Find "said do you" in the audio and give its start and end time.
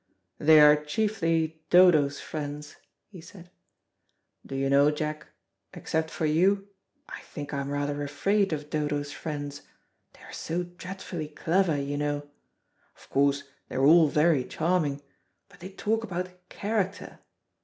3.21-4.67